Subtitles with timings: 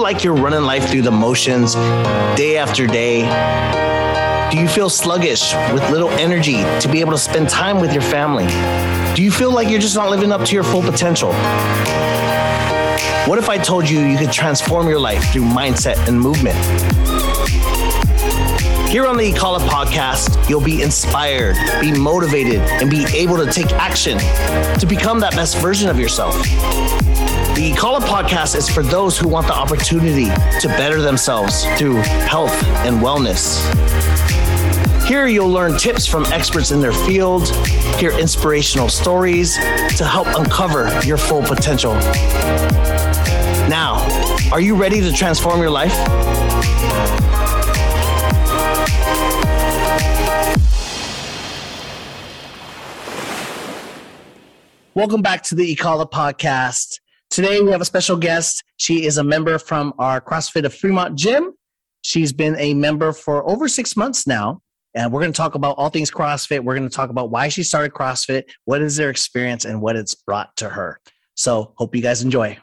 [0.00, 1.74] feel like you're running life through the motions
[2.34, 3.20] day after day?
[4.50, 8.00] Do you feel sluggish with little energy to be able to spend time with your
[8.00, 8.46] family?
[9.14, 11.34] Do you feel like you're just not living up to your full potential?
[13.28, 16.56] What if I told you you could transform your life through mindset and movement?
[18.88, 23.70] Here on the It podcast, you'll be inspired, be motivated, and be able to take
[23.72, 24.16] action
[24.78, 26.34] to become that best version of yourself.
[27.60, 31.96] The Ikala podcast is for those who want the opportunity to better themselves through
[32.26, 32.54] health
[32.86, 33.60] and wellness.
[35.06, 37.54] Here you'll learn tips from experts in their field,
[37.98, 39.56] hear inspirational stories
[39.98, 41.92] to help uncover your full potential.
[43.68, 44.08] Now,
[44.50, 45.92] are you ready to transform your life?
[54.94, 57.00] Welcome back to the Ikala podcast.
[57.30, 58.64] Today we have a special guest.
[58.76, 61.52] She is a member from our CrossFit of Fremont gym.
[62.02, 64.62] She's been a member for over six months now.
[64.96, 66.64] And we're going to talk about all things CrossFit.
[66.64, 69.94] We're going to talk about why she started CrossFit, what is their experience, and what
[69.94, 70.98] it's brought to her.
[71.36, 72.58] So, hope you guys enjoy.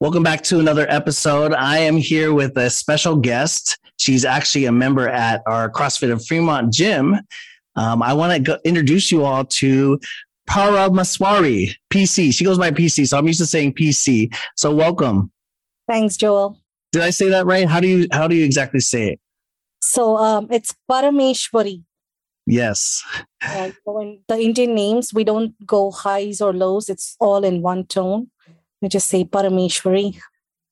[0.00, 1.52] Welcome back to another episode.
[1.52, 3.76] I am here with a special guest.
[3.98, 7.16] She's actually a member at our CrossFit of Fremont gym.
[7.76, 10.00] Um, I want to introduce you all to
[10.50, 12.34] Paramaswari, PC.
[12.34, 14.34] She goes by PC, so I'm used to saying PC.
[14.56, 15.30] So welcome.
[15.86, 16.58] Thanks, Joewel.
[16.90, 17.68] Did I say that right?
[17.68, 19.20] How do you how do you exactly say it?
[19.80, 21.84] So um, it's Parameshwari.
[22.46, 23.04] Yes.
[23.44, 23.74] Right.
[23.84, 26.88] So in the Indian names, we don't go highs or lows.
[26.88, 28.28] It's all in one tone.
[28.82, 30.18] We just say Parameshwari.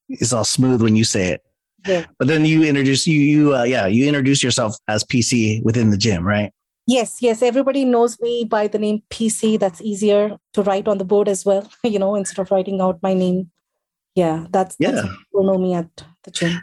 [0.09, 1.43] It's all smooth when you say it.
[1.87, 2.07] Yeah.
[2.19, 5.97] But then you introduce you you uh, yeah you introduce yourself as PC within the
[5.97, 6.53] gym, right?
[6.89, 7.43] Yes, yes.
[7.43, 9.61] Everybody knows me by the name PC.
[9.61, 12.99] That's easier to write on the board as well, you know, instead of writing out
[13.03, 13.51] my name.
[14.15, 14.93] Yeah, that's, yeah.
[14.93, 15.87] That's people know me at
[16.25, 16.63] the gym.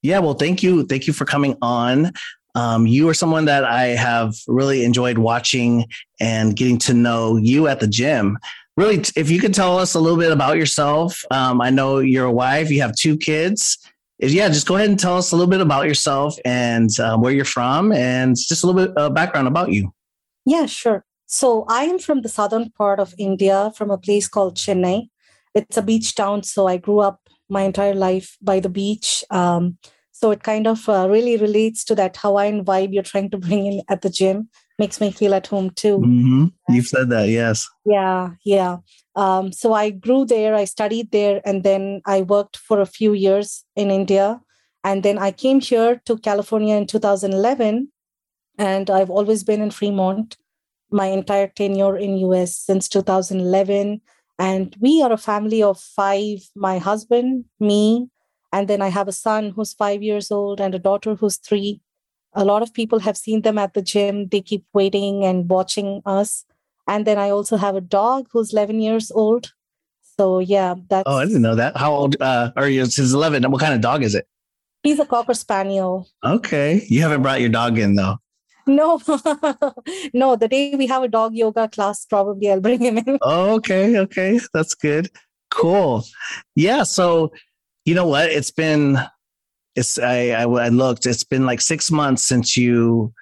[0.00, 0.86] Yeah, well, thank you.
[0.86, 2.12] Thank you for coming on.
[2.54, 5.84] Um, you are someone that I have really enjoyed watching
[6.20, 8.38] and getting to know you at the gym.
[8.78, 11.22] Really, if you could tell us a little bit about yourself.
[11.30, 13.76] Um, I know you're a wife, you have two kids
[14.18, 17.32] yeah, just go ahead and tell us a little bit about yourself and uh, where
[17.32, 19.92] you're from and just a little bit of background about you.
[20.44, 21.04] Yeah, sure.
[21.26, 25.08] So I am from the southern part of India, from a place called Chennai.
[25.54, 29.24] It's a beach town, so I grew up my entire life by the beach.
[29.30, 29.78] Um,
[30.12, 33.66] so it kind of uh, really relates to that Hawaiian vibe you're trying to bring
[33.66, 34.48] in at the gym.
[34.78, 35.98] Makes me feel at home too.
[35.98, 36.46] Mm-hmm.
[36.68, 37.68] You've said that, yes.
[37.84, 38.78] Yeah, yeah.
[39.16, 43.14] Um, so I grew there, I studied there, and then I worked for a few
[43.14, 44.40] years in India.
[44.84, 47.90] And then I came here to California in 2011,
[48.58, 50.36] and I've always been in Fremont
[50.90, 54.00] my entire tenure in US since 2011.
[54.38, 58.08] And we are a family of five my husband, me,
[58.52, 61.80] and then I have a son who's five years old and a daughter who's three.
[62.34, 64.28] A lot of people have seen them at the gym.
[64.28, 66.44] They keep waiting and watching us.
[66.86, 69.52] And then I also have a dog who's 11 years old.
[70.18, 71.04] So yeah, that's.
[71.06, 71.76] Oh, I didn't know that.
[71.76, 72.82] How old uh, are you?
[72.82, 73.50] He's 11.
[73.50, 74.26] What kind of dog is it?
[74.82, 76.08] He's a cocker spaniel.
[76.24, 78.16] Okay, you haven't brought your dog in though.
[78.66, 79.00] No,
[80.14, 80.36] no.
[80.36, 83.18] The day we have a dog yoga class, probably I'll bring him in.
[83.22, 85.10] okay, okay, that's good.
[85.50, 86.04] Cool.
[86.54, 86.82] Yeah.
[86.84, 87.32] So,
[87.84, 88.30] you know what?
[88.30, 88.98] It's been,
[89.74, 91.04] it's I, I I looked.
[91.04, 93.12] It's been like six months since you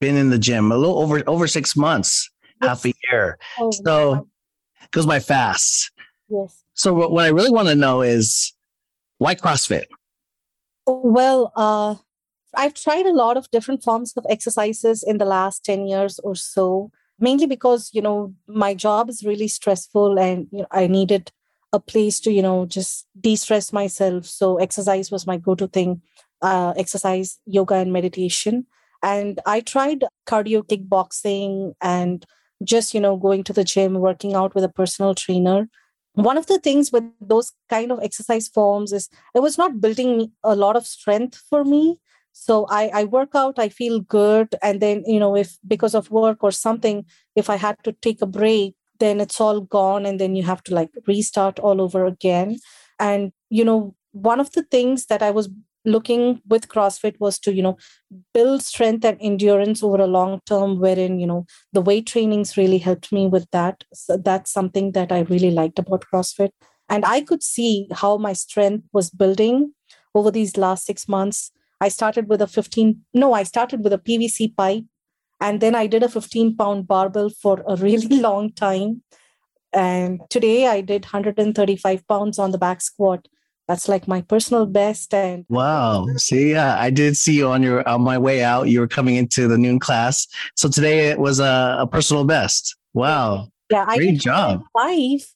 [0.00, 0.70] been in the gym.
[0.70, 3.38] A little over over six months half a year.
[3.58, 4.28] Oh, so
[4.82, 5.90] it goes by fast.
[6.28, 6.64] Yes.
[6.74, 8.52] So what, what I really want to know is
[9.18, 9.84] why CrossFit?
[10.86, 11.96] Well, uh,
[12.56, 16.34] I've tried a lot of different forms of exercises in the last 10 years or
[16.34, 21.32] so, mainly because, you know, my job is really stressful and you know, I needed
[21.72, 24.26] a place to, you know, just de-stress myself.
[24.26, 26.02] So exercise was my go-to thing,
[26.42, 28.66] uh, exercise, yoga and meditation.
[29.02, 32.24] And I tried cardio kickboxing and
[32.64, 35.68] just you know going to the gym working out with a personal trainer.
[36.14, 40.30] One of the things with those kind of exercise forms is it was not building
[40.44, 41.98] a lot of strength for me.
[42.32, 46.10] So I, I work out i feel good and then you know if because of
[46.10, 47.04] work or something
[47.36, 50.62] if i had to take a break then it's all gone and then you have
[50.64, 52.58] to like restart all over again.
[52.98, 55.48] And you know one of the things that i was
[55.84, 57.76] looking with crossfit was to you know
[58.32, 62.78] build strength and endurance over a long term wherein you know the weight trainings really
[62.78, 63.84] helped me with that.
[63.92, 66.50] So that's something that i really liked about crossfit.
[66.88, 69.72] And i could see how my strength was building
[70.14, 71.50] over these last 6 months.
[71.80, 74.84] I started with a 15 no i started with a pvc pipe
[75.40, 79.02] and then i did a 15 pound barbell for a really long time.
[79.72, 83.28] And today i did 135 pounds on the back squat
[83.68, 85.14] that's like my personal best.
[85.14, 88.68] And wow, see, yeah, I did see you on your on my way out.
[88.68, 90.26] You were coming into the noon class,
[90.56, 92.76] so today it was a, a personal best.
[92.92, 94.62] Wow, yeah, I great job.
[94.76, 95.26] Five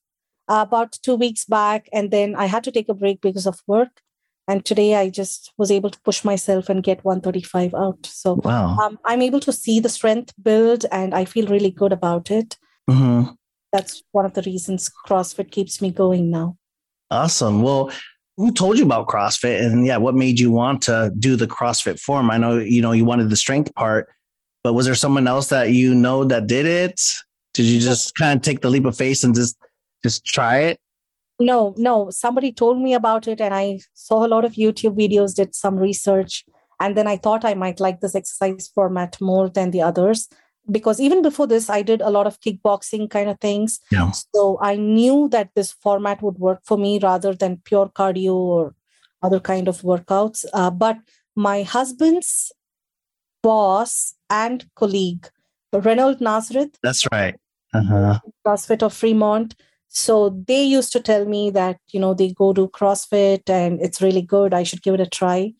[0.48, 3.62] uh, about two weeks back, and then I had to take a break because of
[3.66, 4.02] work.
[4.46, 8.06] And today I just was able to push myself and get 135 out.
[8.06, 8.78] So wow.
[8.78, 12.56] um, I'm able to see the strength build, and I feel really good about it.
[12.88, 13.32] Mm-hmm.
[13.72, 16.56] That's one of the reasons CrossFit keeps me going now.
[17.10, 17.62] Awesome.
[17.62, 17.90] Well,
[18.38, 21.98] who told you about CrossFit and yeah, what made you want to do the CrossFit
[21.98, 22.30] form?
[22.30, 24.08] I know, you know, you wanted the strength part,
[24.62, 27.00] but was there someone else that you know that did it?
[27.52, 29.58] Did you just kind of take the leap of faith and just
[30.04, 30.78] just try it?
[31.40, 32.10] No, no.
[32.10, 35.76] Somebody told me about it and I saw a lot of YouTube videos, did some
[35.76, 36.44] research,
[36.78, 40.28] and then I thought I might like this exercise format more than the others
[40.70, 43.80] because even before this i did a lot of kickboxing kind of things.
[43.90, 44.10] Yeah.
[44.34, 48.74] so i knew that this format would work for me rather than pure cardio or
[49.22, 50.44] other kind of workouts.
[50.52, 50.96] Uh, but
[51.34, 52.52] my husband's
[53.42, 55.28] boss and colleague
[55.72, 57.34] Reynold Nazareth that's right.
[57.74, 58.18] Uh-huh.
[58.46, 59.54] crossfit of fremont.
[59.88, 64.00] So they used to tell me that you know they go to crossfit and it's
[64.02, 64.54] really good.
[64.54, 65.52] I should give it a try.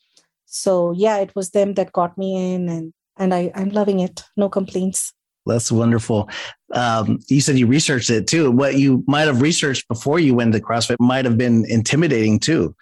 [0.46, 4.22] So yeah it was them that got me in and and I, I'm loving it.
[4.36, 5.12] No complaints.
[5.48, 6.28] That's wonderful.
[6.74, 8.50] Um, you said you researched it too.
[8.50, 12.76] What you might have researched before you went to CrossFit might have been intimidating too,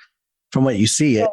[0.50, 1.18] from what you see.
[1.18, 1.30] It.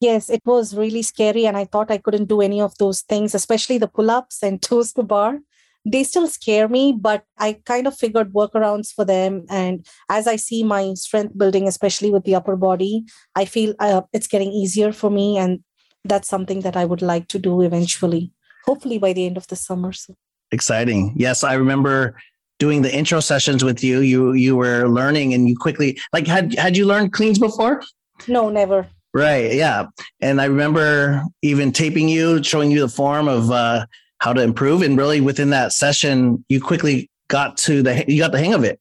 [0.00, 3.34] Yes, it was really scary, and I thought I couldn't do any of those things,
[3.34, 5.38] especially the pull-ups and toes to bar.
[5.84, 9.46] They still scare me, but I kind of figured workarounds for them.
[9.48, 14.02] And as I see my strength building, especially with the upper body, I feel uh,
[14.12, 15.60] it's getting easier for me, and
[16.04, 18.32] that's something that I would like to do eventually
[18.64, 19.92] hopefully by the end of the summer.
[19.92, 20.14] So
[20.50, 21.14] exciting.
[21.16, 22.16] Yes, I remember
[22.58, 24.00] doing the intro sessions with you.
[24.00, 27.82] You you were learning and you quickly like had had you learned cleans before?
[28.28, 28.86] No, never.
[29.14, 29.52] Right.
[29.52, 29.86] Yeah.
[30.20, 33.86] And I remember even taping you, showing you the form of uh,
[34.18, 34.80] how to improve.
[34.82, 38.64] And really within that session, you quickly got to the you got the hang of
[38.64, 38.78] it.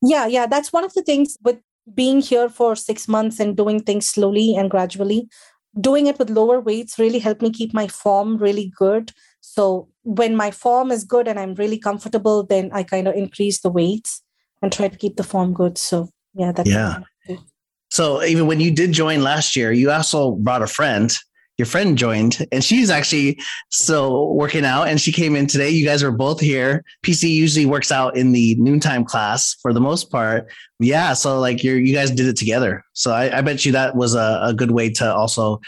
[0.00, 0.46] Yeah, yeah.
[0.46, 1.58] That's one of the things with
[1.92, 5.28] being here for six months and doing things slowly and gradually
[5.80, 9.12] doing it with lower weights really helped me keep my form really good.
[9.40, 13.60] So when my form is good and I'm really comfortable, then I kind of increase
[13.60, 14.22] the weights
[14.62, 15.78] and try to keep the form good.
[15.78, 17.00] So yeah, that's yeah.
[17.90, 21.16] So even when you did join last year, you also brought a friend.
[21.56, 23.40] Your friend joined, and she's actually
[23.70, 24.88] still working out.
[24.88, 25.70] And she came in today.
[25.70, 26.84] You guys are both here.
[27.04, 30.50] PC usually works out in the noontime class for the most part.
[30.80, 32.82] Yeah, so like you you guys did it together.
[32.92, 35.60] So I, I bet you that was a, a, good way to also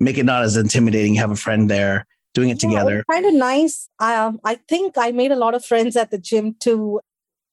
[0.00, 1.14] make it not as intimidating.
[1.14, 3.04] Have a friend there doing it yeah, together.
[3.10, 3.88] Kind of nice.
[3.98, 7.00] Um, I think I made a lot of friends at the gym too.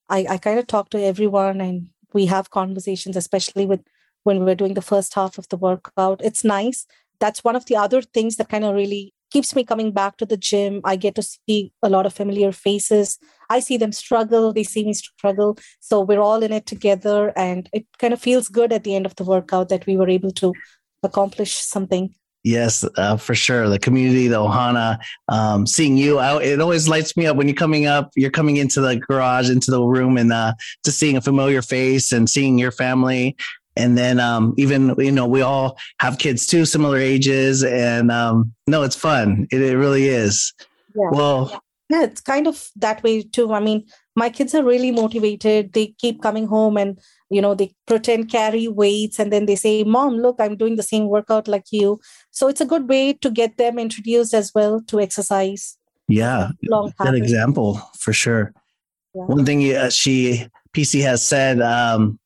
[0.09, 3.81] I, I kind of talk to everyone and we have conversations, especially with
[4.23, 6.21] when we're doing the first half of the workout.
[6.23, 6.85] It's nice.
[7.23, 10.25] That's one of the other things that kind of really keeps me coming back to
[10.25, 10.81] the gym.
[10.83, 13.17] I get to see a lot of familiar faces.
[13.49, 15.57] I see them struggle, they see me struggle.
[15.79, 17.31] So we're all in it together.
[17.37, 20.09] And it kind of feels good at the end of the workout that we were
[20.09, 20.51] able to
[21.01, 22.13] accomplish something.
[22.43, 23.69] Yes, uh, for sure.
[23.69, 24.97] The community, the Ohana,
[25.29, 28.11] um, seeing you out, it always lights me up when you're coming up.
[28.17, 32.11] You're coming into the garage, into the room, and uh, just seeing a familiar face
[32.11, 33.37] and seeing your family.
[33.75, 38.53] And then um, even you know we all have kids too, similar ages, and um,
[38.67, 39.47] no, it's fun.
[39.51, 40.53] It, it really is.
[40.95, 41.09] Yeah.
[41.11, 43.51] Well, yeah, it's kind of that way too.
[43.51, 45.73] I mean, my kids are really motivated.
[45.73, 46.99] They keep coming home and
[47.33, 50.83] you know they pretend carry weights and then they say mom look i'm doing the
[50.83, 51.99] same workout like you
[52.29, 55.77] so it's a good way to get them introduced as well to exercise
[56.07, 56.49] yeah
[56.99, 58.53] that example for sure
[59.15, 59.23] yeah.
[59.23, 62.19] one thing uh, she pc has said um,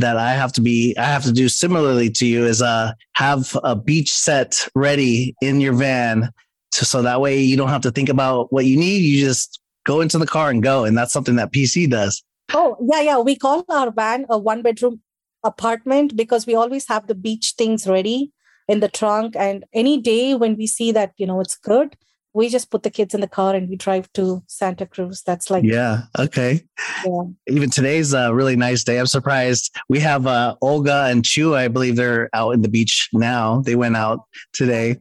[0.00, 3.56] that i have to be i have to do similarly to you is uh, have
[3.64, 6.30] a beach set ready in your van
[6.72, 9.60] to, so that way you don't have to think about what you need you just
[9.86, 13.18] go into the car and go and that's something that pc does Oh, yeah, yeah.
[13.18, 15.00] We call our van a one bedroom
[15.44, 18.32] apartment because we always have the beach things ready
[18.68, 19.36] in the trunk.
[19.36, 21.96] And any day when we see that, you know, it's good,
[22.32, 25.22] we just put the kids in the car and we drive to Santa Cruz.
[25.22, 26.62] That's like yeah, okay.
[27.04, 27.22] Yeah.
[27.48, 28.98] Even today's a really nice day.
[28.98, 29.74] I'm surprised.
[29.88, 31.54] We have uh, Olga and Chu.
[31.54, 33.62] I believe they're out in the beach now.
[33.62, 34.20] They went out
[34.52, 34.96] today.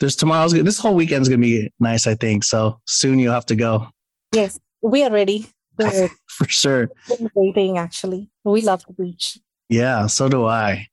[0.00, 2.06] There's tomorrow's this whole weekend's gonna be nice.
[2.06, 2.80] I think so.
[2.86, 3.88] Soon you'll have to go.
[4.32, 5.46] Yes, we are ready.
[6.28, 6.90] for sure.
[7.34, 8.28] Waiting, actually.
[8.44, 9.38] We love the beach.
[9.68, 10.88] Yeah, so do I.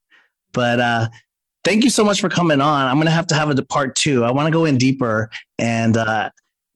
[0.53, 1.07] But uh,
[1.65, 2.87] thank you so much for coming on.
[2.87, 4.23] I'm going to have to have a part two.
[4.23, 5.29] I want to go in deeper
[5.59, 6.29] and uh,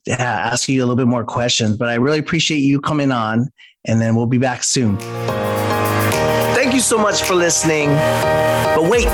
[0.05, 0.15] yeah,
[0.51, 3.48] ask you a little bit more questions, but I really appreciate you coming on
[3.86, 4.98] and then we'll be back soon.
[6.55, 7.89] Thank you so much for listening.
[7.89, 9.08] But wait,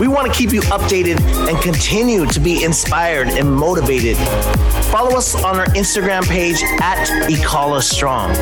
[0.00, 4.16] we want to keep you updated and continue to be inspired and motivated.
[4.90, 8.32] Follow us on our Instagram page at Ikala Strong.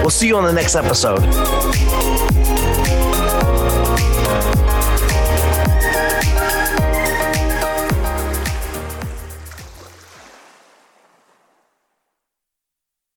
[0.00, 1.22] We'll see you on the next episode.